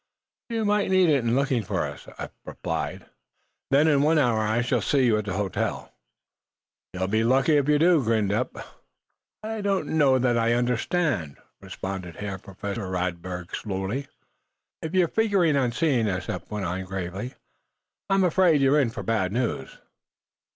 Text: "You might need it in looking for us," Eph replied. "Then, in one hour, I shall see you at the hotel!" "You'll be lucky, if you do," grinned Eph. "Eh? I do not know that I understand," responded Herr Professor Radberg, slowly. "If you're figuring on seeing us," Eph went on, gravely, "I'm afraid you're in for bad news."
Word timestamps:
"You 0.49 0.65
might 0.65 0.89
need 0.89 1.09
it 1.09 1.23
in 1.23 1.35
looking 1.35 1.61
for 1.61 1.85
us," 1.85 2.07
Eph 2.17 2.31
replied. 2.43 3.05
"Then, 3.69 3.87
in 3.87 4.01
one 4.01 4.17
hour, 4.17 4.39
I 4.39 4.61
shall 4.61 4.81
see 4.81 5.05
you 5.05 5.19
at 5.19 5.25
the 5.25 5.33
hotel!" 5.33 5.93
"You'll 6.91 7.05
be 7.07 7.23
lucky, 7.23 7.55
if 7.57 7.69
you 7.69 7.77
do," 7.77 8.03
grinned 8.03 8.31
Eph. 8.31 8.47
"Eh? 8.55 8.63
I 9.43 9.61
do 9.61 9.75
not 9.83 9.85
know 9.85 10.17
that 10.17 10.39
I 10.39 10.53
understand," 10.53 11.37
responded 11.61 12.15
Herr 12.15 12.39
Professor 12.39 12.89
Radberg, 12.89 13.55
slowly. 13.55 14.07
"If 14.81 14.95
you're 14.95 15.07
figuring 15.07 15.55
on 15.55 15.71
seeing 15.71 16.07
us," 16.09 16.27
Eph 16.29 16.49
went 16.49 16.65
on, 16.65 16.83
gravely, 16.85 17.35
"I'm 18.09 18.23
afraid 18.23 18.59
you're 18.59 18.81
in 18.81 18.89
for 18.89 19.03
bad 19.03 19.31
news." 19.31 19.77